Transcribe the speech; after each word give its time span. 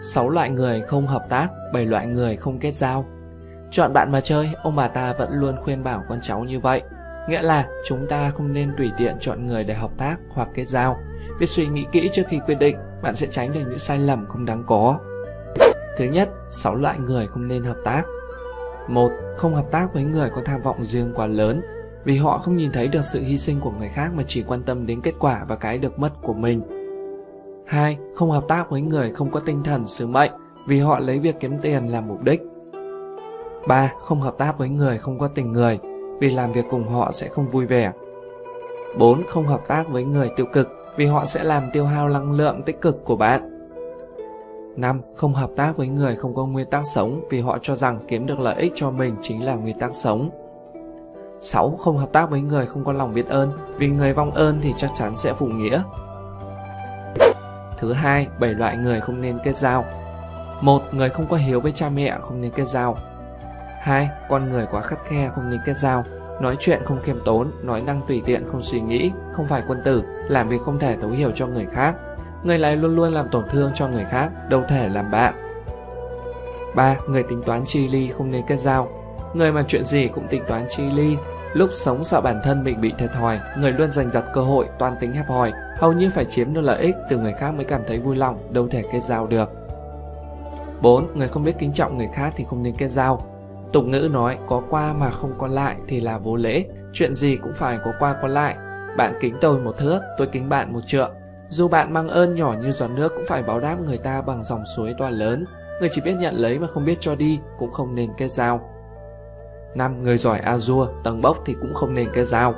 6 0.00 0.30
loại 0.30 0.50
người 0.50 0.80
không 0.80 1.06
hợp 1.06 1.28
tác, 1.28 1.48
7 1.72 1.86
loại 1.86 2.06
người 2.06 2.36
không 2.36 2.58
kết 2.58 2.76
giao. 2.76 3.06
Chọn 3.70 3.92
bạn 3.92 4.12
mà 4.12 4.20
chơi, 4.20 4.50
ông 4.62 4.76
bà 4.76 4.88
ta 4.88 5.12
vẫn 5.12 5.32
luôn 5.32 5.56
khuyên 5.56 5.84
bảo 5.84 6.02
con 6.08 6.18
cháu 6.22 6.44
như 6.44 6.60
vậy. 6.60 6.82
Nghĩa 7.28 7.42
là 7.42 7.66
chúng 7.84 8.06
ta 8.08 8.30
không 8.30 8.52
nên 8.52 8.74
tùy 8.78 8.92
tiện 8.98 9.16
chọn 9.20 9.46
người 9.46 9.64
để 9.64 9.74
hợp 9.74 9.90
tác 9.98 10.16
hoặc 10.30 10.48
kết 10.54 10.64
giao. 10.68 10.96
Biết 11.40 11.46
suy 11.46 11.66
nghĩ 11.66 11.86
kỹ 11.92 12.10
trước 12.12 12.22
khi 12.28 12.40
quyết 12.46 12.58
định, 12.58 12.76
bạn 13.02 13.16
sẽ 13.16 13.26
tránh 13.30 13.52
được 13.52 13.60
những 13.60 13.78
sai 13.78 13.98
lầm 13.98 14.26
không 14.28 14.44
đáng 14.44 14.64
có. 14.66 14.98
Thứ 15.96 16.04
nhất, 16.04 16.28
6 16.50 16.74
loại 16.74 16.98
người 16.98 17.26
không 17.26 17.48
nên 17.48 17.64
hợp 17.64 17.76
tác. 17.84 18.02
một 18.88 19.10
Không 19.36 19.54
hợp 19.54 19.66
tác 19.70 19.94
với 19.94 20.04
người 20.04 20.30
có 20.30 20.42
tham 20.44 20.60
vọng 20.62 20.84
riêng 20.84 21.12
quá 21.14 21.26
lớn, 21.26 21.62
vì 22.04 22.16
họ 22.16 22.38
không 22.38 22.56
nhìn 22.56 22.72
thấy 22.72 22.88
được 22.88 23.04
sự 23.04 23.20
hy 23.20 23.38
sinh 23.38 23.60
của 23.60 23.70
người 23.70 23.88
khác 23.88 24.10
mà 24.14 24.22
chỉ 24.28 24.42
quan 24.42 24.62
tâm 24.62 24.86
đến 24.86 25.00
kết 25.00 25.14
quả 25.18 25.44
và 25.48 25.56
cái 25.56 25.78
được 25.78 25.98
mất 25.98 26.10
của 26.22 26.34
mình. 26.34 26.79
2. 27.70 27.98
Không 28.14 28.30
hợp 28.30 28.44
tác 28.48 28.70
với 28.70 28.80
người 28.80 29.12
không 29.12 29.30
có 29.30 29.40
tinh 29.40 29.62
thần, 29.62 29.86
sứ 29.86 30.06
mệnh, 30.06 30.30
vì 30.66 30.80
họ 30.80 30.98
lấy 30.98 31.18
việc 31.18 31.36
kiếm 31.40 31.58
tiền 31.62 31.86
làm 31.86 32.08
mục 32.08 32.22
đích. 32.22 32.42
3. 33.68 33.92
Không 33.98 34.20
hợp 34.20 34.34
tác 34.38 34.58
với 34.58 34.68
người 34.68 34.98
không 34.98 35.18
có 35.18 35.28
tình 35.28 35.52
người, 35.52 35.78
vì 36.20 36.30
làm 36.30 36.52
việc 36.52 36.64
cùng 36.70 36.88
họ 36.88 37.12
sẽ 37.12 37.28
không 37.28 37.46
vui 37.46 37.66
vẻ. 37.66 37.92
4. 38.98 39.22
Không 39.28 39.46
hợp 39.46 39.60
tác 39.68 39.88
với 39.88 40.04
người 40.04 40.30
tiêu 40.36 40.46
cực, 40.52 40.68
vì 40.96 41.06
họ 41.06 41.26
sẽ 41.26 41.44
làm 41.44 41.70
tiêu 41.72 41.84
hao 41.84 42.08
năng 42.08 42.32
lượng 42.32 42.62
tích 42.62 42.80
cực 42.80 43.04
của 43.04 43.16
bạn. 43.16 43.68
5. 44.76 45.00
Không 45.16 45.32
hợp 45.32 45.50
tác 45.56 45.76
với 45.76 45.88
người 45.88 46.16
không 46.16 46.34
có 46.34 46.46
nguyên 46.46 46.70
tắc 46.70 46.82
sống, 46.94 47.20
vì 47.30 47.40
họ 47.40 47.58
cho 47.62 47.74
rằng 47.74 47.98
kiếm 48.08 48.26
được 48.26 48.40
lợi 48.40 48.54
ích 48.54 48.72
cho 48.74 48.90
mình 48.90 49.16
chính 49.22 49.44
là 49.44 49.54
nguyên 49.54 49.78
tắc 49.78 49.94
sống. 49.94 50.30
6. 51.40 51.70
Không 51.70 51.98
hợp 51.98 52.12
tác 52.12 52.30
với 52.30 52.40
người 52.40 52.66
không 52.66 52.84
có 52.84 52.92
lòng 52.92 53.14
biết 53.14 53.26
ơn, 53.28 53.50
vì 53.78 53.88
người 53.88 54.12
vong 54.12 54.30
ơn 54.30 54.60
thì 54.62 54.72
chắc 54.76 54.90
chắn 54.96 55.16
sẽ 55.16 55.32
phụ 55.32 55.46
nghĩa. 55.46 55.82
Thứ 57.80 57.92
hai, 57.92 58.26
bảy 58.38 58.54
loại 58.54 58.76
người 58.76 59.00
không 59.00 59.20
nên 59.20 59.38
kết 59.44 59.56
giao. 59.56 59.84
một 60.60 60.82
Người 60.92 61.08
không 61.08 61.26
có 61.28 61.36
hiếu 61.36 61.60
với 61.60 61.72
cha 61.72 61.88
mẹ 61.88 62.18
không 62.22 62.40
nên 62.40 62.50
kết 62.50 62.68
giao. 62.68 62.96
hai 63.80 64.08
Con 64.28 64.50
người 64.50 64.66
quá 64.70 64.82
khắt 64.82 64.98
khe 65.04 65.30
không 65.34 65.50
nên 65.50 65.60
kết 65.66 65.78
giao. 65.78 66.04
Nói 66.40 66.56
chuyện 66.60 66.82
không 66.84 67.02
khiêm 67.02 67.16
tốn, 67.24 67.50
nói 67.62 67.82
năng 67.82 68.00
tùy 68.08 68.22
tiện 68.26 68.44
không 68.46 68.62
suy 68.62 68.80
nghĩ, 68.80 69.10
không 69.32 69.46
phải 69.46 69.62
quân 69.68 69.82
tử, 69.84 70.02
làm 70.28 70.48
việc 70.48 70.60
không 70.64 70.78
thể 70.78 70.96
thấu 71.00 71.10
hiểu 71.10 71.30
cho 71.34 71.46
người 71.46 71.66
khác. 71.72 71.94
Người 72.44 72.58
này 72.58 72.76
luôn 72.76 72.96
luôn 72.96 73.12
làm 73.12 73.28
tổn 73.28 73.44
thương 73.50 73.72
cho 73.74 73.88
người 73.88 74.04
khác, 74.10 74.30
đâu 74.48 74.62
thể 74.68 74.88
làm 74.88 75.10
bạn. 75.10 75.34
3. 76.74 76.96
Người 77.08 77.22
tính 77.22 77.42
toán 77.42 77.62
chi 77.66 77.88
ly 77.88 78.10
không 78.16 78.30
nên 78.30 78.42
kết 78.48 78.56
giao. 78.56 78.88
Người 79.34 79.52
mà 79.52 79.64
chuyện 79.68 79.84
gì 79.84 80.08
cũng 80.08 80.26
tính 80.30 80.42
toán 80.48 80.66
chi 80.68 80.82
ly, 80.90 81.16
lúc 81.54 81.70
sống 81.72 82.04
sợ 82.04 82.20
bản 82.20 82.40
thân 82.44 82.64
mình 82.64 82.80
bị 82.80 82.92
thiệt 82.98 83.10
thòi, 83.12 83.40
người 83.58 83.72
luôn 83.72 83.92
giành 83.92 84.10
giật 84.10 84.24
cơ 84.34 84.40
hội, 84.40 84.66
toan 84.78 84.96
tính 85.00 85.12
hẹp 85.12 85.28
hòi, 85.28 85.52
hầu 85.78 85.92
như 85.92 86.10
phải 86.14 86.24
chiếm 86.24 86.54
được 86.54 86.60
lợi 86.60 86.82
ích 86.82 86.94
từ 87.10 87.18
người 87.18 87.32
khác 87.32 87.50
mới 87.50 87.64
cảm 87.64 87.80
thấy 87.88 87.98
vui 87.98 88.16
lòng, 88.16 88.38
đâu 88.52 88.68
thể 88.68 88.82
kết 88.92 89.00
giao 89.00 89.26
được. 89.26 89.50
4. 90.82 91.06
Người 91.14 91.28
không 91.28 91.44
biết 91.44 91.58
kính 91.58 91.72
trọng 91.72 91.98
người 91.98 92.08
khác 92.14 92.34
thì 92.36 92.44
không 92.50 92.62
nên 92.62 92.74
kết 92.76 92.88
giao. 92.88 93.26
Tục 93.72 93.84
ngữ 93.84 94.08
nói 94.12 94.38
có 94.46 94.62
qua 94.70 94.92
mà 94.92 95.10
không 95.10 95.32
có 95.38 95.46
lại 95.46 95.76
thì 95.88 96.00
là 96.00 96.18
vô 96.18 96.36
lễ, 96.36 96.64
chuyện 96.92 97.14
gì 97.14 97.36
cũng 97.36 97.52
phải 97.54 97.78
có 97.84 97.92
qua 97.98 98.16
có 98.22 98.28
lại. 98.28 98.56
Bạn 98.96 99.14
kính 99.20 99.34
tôi 99.40 99.58
một 99.58 99.78
thước, 99.78 100.00
tôi 100.18 100.28
kính 100.32 100.48
bạn 100.48 100.72
một 100.72 100.80
trượng. 100.86 101.12
Dù 101.48 101.68
bạn 101.68 101.92
mang 101.92 102.08
ơn 102.08 102.34
nhỏ 102.34 102.54
như 102.62 102.70
giọt 102.70 102.88
nước 102.88 103.12
cũng 103.14 103.24
phải 103.28 103.42
báo 103.42 103.60
đáp 103.60 103.76
người 103.86 103.98
ta 103.98 104.22
bằng 104.22 104.42
dòng 104.42 104.62
suối 104.76 104.94
to 104.98 105.10
lớn. 105.10 105.44
Người 105.80 105.88
chỉ 105.92 106.00
biết 106.00 106.14
nhận 106.20 106.34
lấy 106.34 106.58
mà 106.58 106.66
không 106.66 106.84
biết 106.84 106.98
cho 107.00 107.14
đi 107.14 107.40
cũng 107.58 107.70
không 107.70 107.94
nên 107.94 108.10
kết 108.16 108.28
giao 108.28 108.69
năm 109.74 110.02
Người 110.02 110.16
giỏi 110.16 110.40
Azure, 110.44 110.86
tầng 111.04 111.22
bốc 111.22 111.38
thì 111.46 111.56
cũng 111.60 111.74
không 111.74 111.94
nên 111.94 112.08
kết 112.12 112.24
giao. 112.24 112.54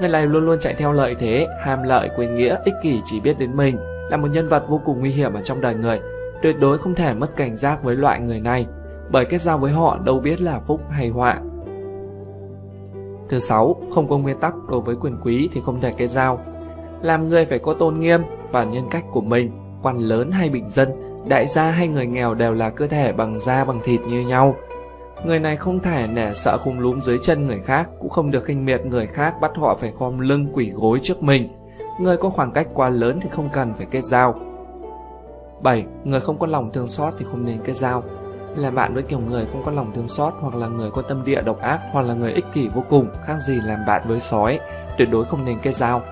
Người 0.00 0.08
này 0.08 0.26
luôn 0.26 0.46
luôn 0.46 0.58
chạy 0.60 0.74
theo 0.74 0.92
lợi 0.92 1.16
thế, 1.20 1.46
ham 1.60 1.82
lợi, 1.82 2.10
quên 2.16 2.34
nghĩa, 2.34 2.56
ích 2.64 2.74
kỷ 2.82 3.00
chỉ 3.06 3.20
biết 3.20 3.38
đến 3.38 3.56
mình, 3.56 3.76
là 4.10 4.16
một 4.16 4.28
nhân 4.32 4.48
vật 4.48 4.64
vô 4.68 4.80
cùng 4.84 5.00
nguy 5.00 5.10
hiểm 5.10 5.34
ở 5.34 5.42
trong 5.42 5.60
đời 5.60 5.74
người. 5.74 6.00
Tuyệt 6.42 6.56
đối 6.60 6.78
không 6.78 6.94
thể 6.94 7.14
mất 7.14 7.36
cảnh 7.36 7.56
giác 7.56 7.82
với 7.82 7.96
loại 7.96 8.20
người 8.20 8.40
này, 8.40 8.66
bởi 9.10 9.24
kết 9.24 9.38
giao 9.38 9.58
với 9.58 9.72
họ 9.72 9.98
đâu 10.04 10.20
biết 10.20 10.40
là 10.40 10.60
phúc 10.60 10.80
hay 10.90 11.08
họa. 11.08 11.40
Thứ 13.28 13.38
sáu, 13.38 13.76
không 13.94 14.08
có 14.08 14.18
nguyên 14.18 14.38
tắc 14.38 14.54
đối 14.70 14.80
với 14.80 14.96
quyền 14.96 15.16
quý 15.24 15.48
thì 15.52 15.60
không 15.64 15.80
thể 15.80 15.92
kết 15.96 16.08
giao. 16.08 16.40
Làm 17.02 17.28
người 17.28 17.44
phải 17.44 17.58
có 17.58 17.74
tôn 17.74 18.00
nghiêm 18.00 18.20
và 18.50 18.64
nhân 18.64 18.84
cách 18.90 19.04
của 19.12 19.20
mình, 19.20 19.50
quan 19.82 19.98
lớn 19.98 20.30
hay 20.30 20.48
bình 20.48 20.68
dân, 20.68 20.88
đại 21.28 21.46
gia 21.46 21.70
hay 21.70 21.88
người 21.88 22.06
nghèo 22.06 22.34
đều 22.34 22.54
là 22.54 22.70
cơ 22.70 22.86
thể 22.86 23.12
bằng 23.12 23.40
da 23.40 23.64
bằng 23.64 23.80
thịt 23.84 24.00
như 24.00 24.20
nhau. 24.20 24.54
Người 25.24 25.38
này 25.38 25.56
không 25.56 25.80
thể 25.80 26.06
nể 26.06 26.34
sợ 26.34 26.58
khung 26.58 26.80
lúm 26.80 27.00
dưới 27.00 27.18
chân 27.22 27.46
người 27.46 27.60
khác, 27.60 27.90
cũng 27.98 28.08
không 28.08 28.30
được 28.30 28.44
khinh 28.44 28.64
miệt 28.64 28.86
người 28.86 29.06
khác 29.06 29.34
bắt 29.40 29.50
họ 29.56 29.74
phải 29.74 29.92
khom 29.98 30.18
lưng 30.18 30.46
quỷ 30.52 30.72
gối 30.74 31.00
trước 31.02 31.22
mình. 31.22 31.48
Người 32.00 32.16
có 32.16 32.30
khoảng 32.30 32.52
cách 32.52 32.68
quá 32.74 32.88
lớn 32.88 33.18
thì 33.22 33.28
không 33.32 33.48
cần 33.52 33.74
phải 33.76 33.86
kết 33.90 34.04
giao. 34.04 34.34
7. 35.62 35.84
Người 36.04 36.20
không 36.20 36.38
có 36.38 36.46
lòng 36.46 36.70
thương 36.72 36.88
xót 36.88 37.14
thì 37.18 37.24
không 37.30 37.44
nên 37.44 37.60
kết 37.64 37.76
giao. 37.76 38.02
Làm 38.56 38.74
bạn 38.74 38.94
với 38.94 39.02
kiểu 39.02 39.18
người 39.18 39.46
không 39.52 39.62
có 39.64 39.70
lòng 39.70 39.92
thương 39.94 40.08
xót 40.08 40.34
hoặc 40.40 40.54
là 40.54 40.66
người 40.66 40.90
có 40.90 41.02
tâm 41.02 41.24
địa 41.24 41.42
độc 41.42 41.60
ác 41.60 41.80
hoặc 41.92 42.02
là 42.02 42.14
người 42.14 42.32
ích 42.32 42.44
kỷ 42.52 42.68
vô 42.68 42.84
cùng, 42.88 43.08
khác 43.26 43.36
gì 43.40 43.60
làm 43.64 43.78
bạn 43.86 44.02
với 44.08 44.20
sói, 44.20 44.60
tuyệt 44.98 45.08
đối 45.10 45.24
không 45.24 45.44
nên 45.44 45.58
kết 45.62 45.74
giao. 45.74 46.02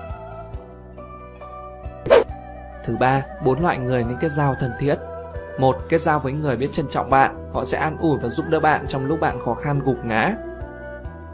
Thứ 2.85 2.97
ba, 2.99 3.25
bốn 3.45 3.59
loại 3.59 3.77
người 3.77 4.03
nên 4.03 4.17
kết 4.21 4.31
giao 4.31 4.55
thân 4.59 4.71
thiết. 4.79 4.95
Một, 5.59 5.75
kết 5.89 6.01
giao 6.01 6.19
với 6.19 6.33
người 6.33 6.57
biết 6.57 6.69
trân 6.73 6.87
trọng 6.89 7.09
bạn, 7.09 7.46
họ 7.57 7.63
sẽ 7.63 7.77
an 7.77 7.97
ủi 7.99 8.17
và 8.17 8.29
giúp 8.29 8.45
đỡ 8.49 8.59
bạn 8.59 8.85
trong 8.87 9.05
lúc 9.05 9.19
bạn 9.19 9.39
khó 9.45 9.53
khăn 9.53 9.79
gục 9.85 10.05
ngã. 10.05 10.35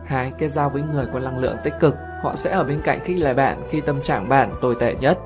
Hai, 0.06 0.32
kết 0.38 0.48
giao 0.48 0.70
với 0.70 0.82
người 0.82 1.06
có 1.14 1.20
năng 1.20 1.40
lượng 1.40 1.58
tích 1.64 1.74
cực, 1.80 1.96
họ 2.22 2.36
sẽ 2.36 2.52
ở 2.52 2.64
bên 2.64 2.82
cạnh 2.84 3.00
khích 3.04 3.18
lệ 3.18 3.34
bạn 3.34 3.64
khi 3.70 3.82
tâm 3.82 4.02
trạng 4.02 4.30
bạn 4.30 4.52
tồi 4.62 4.76
tệ 4.80 4.96
nhất. 4.96 5.18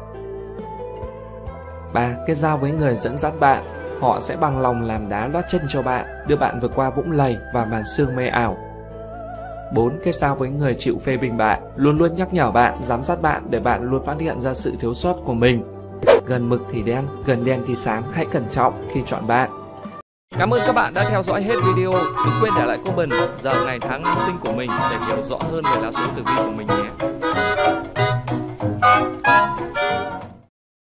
3. 1.94 2.16
Kết 2.28 2.34
giao 2.34 2.58
với 2.58 2.72
người 2.72 2.96
dẫn 2.96 3.18
dắt 3.18 3.34
bạn, 3.40 3.64
họ 4.02 4.20
sẽ 4.20 4.38
bằng 4.38 4.62
lòng 4.62 4.82
làm 4.82 5.10
đá 5.10 5.28
lót 5.28 5.44
chân 5.50 5.62
cho 5.68 5.82
bạn, 5.82 6.06
đưa 6.28 6.36
bạn 6.36 6.60
vượt 6.60 6.72
qua 6.76 6.90
vũng 6.90 7.12
lầy 7.12 7.38
và 7.54 7.66
màn 7.66 7.86
sương 7.86 8.16
mê 8.16 8.28
ảo. 8.28 8.58
4. 9.74 10.00
Kết 10.04 10.16
giao 10.16 10.36
với 10.36 10.50
người 10.50 10.76
chịu 10.76 10.98
phê 11.06 11.18
bình 11.18 11.38
bạn, 11.38 11.62
luôn 11.76 11.98
luôn 11.98 12.16
nhắc 12.16 12.34
nhở 12.34 12.52
bạn, 12.52 12.80
giám 12.84 13.04
sát 13.04 13.22
bạn 13.22 13.44
để 13.50 13.60
bạn 13.60 13.84
luôn 13.84 14.06
phát 14.06 14.20
hiện 14.20 14.42
ra 14.42 14.54
sự 14.54 14.74
thiếu 14.80 14.94
sót 14.94 15.16
của 15.26 15.34
mình 15.34 15.64
Gần 16.28 16.50
mực 16.50 16.62
thì 16.72 16.82
đen, 16.82 17.06
gần 17.26 17.46
đen 17.46 17.64
thì 17.68 17.76
sáng, 17.76 18.04
hãy 18.12 18.26
cẩn 18.32 18.44
trọng 18.52 18.88
khi 18.94 19.02
chọn 19.06 19.28
bạn. 19.28 19.67
Cảm 20.32 20.54
ơn 20.54 20.62
các 20.66 20.74
bạn 20.74 20.94
đã 20.94 21.10
theo 21.10 21.24
dõi 21.24 21.44
hết 21.44 21.56
video. 21.56 21.94
Đừng 21.94 22.34
quên 22.42 22.54
để 22.58 22.66
lại 22.66 22.78
comment 22.86 23.12
giờ 23.36 23.66
ngày 23.66 23.80
tháng 23.80 24.04
năm 24.04 24.18
sinh 24.26 24.38
của 24.38 24.52
mình 24.52 24.72
để 24.92 24.98
hiểu 25.08 25.24
rõ 25.24 25.38
hơn 25.52 25.64
về 25.64 25.82
lá 25.82 25.92
số 25.92 26.04
tử 26.16 26.24
vi 26.26 26.34
của 26.38 26.52
mình 26.52 26.68
nhé. 26.68 26.90